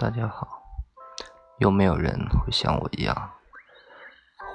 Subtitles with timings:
[0.00, 0.62] 大家好。
[1.58, 3.14] 有没有人会像我一样，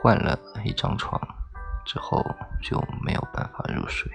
[0.01, 1.21] 换了一张床
[1.85, 2.19] 之后
[2.63, 4.11] 就没有办法入睡？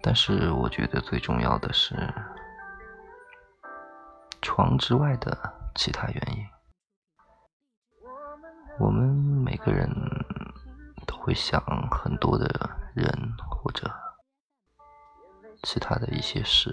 [0.00, 1.96] 但是我觉得最重要的是
[4.40, 5.36] 床之外的
[5.74, 6.46] 其他原因。
[8.78, 9.90] 我们每个人
[11.04, 12.46] 都会想很多的
[12.94, 13.12] 人
[13.50, 13.90] 或者
[15.64, 16.72] 其他的一些事。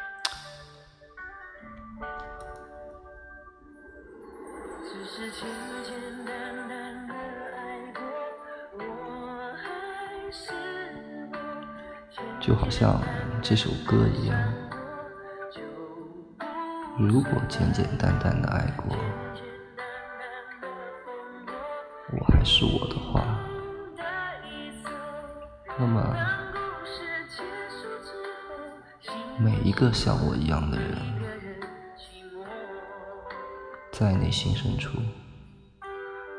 [12.39, 12.99] 就好像
[13.41, 14.53] 这首歌一样，
[16.97, 18.97] 如果简简单单的爱过，
[22.17, 23.23] 我还是我的话，
[25.77, 26.15] 那么
[29.39, 31.20] 每一个像我一样的人。
[34.01, 34.97] 在内心深处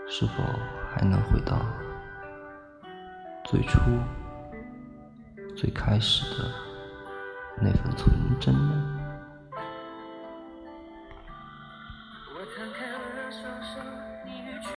[0.08, 0.32] 是否
[0.90, 1.64] 还能回到
[3.44, 3.78] 最初
[5.56, 6.50] 最开始的
[7.60, 8.98] 那份纯真呢？